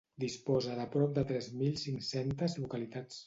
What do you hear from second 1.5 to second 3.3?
mil cinc-centes localitats.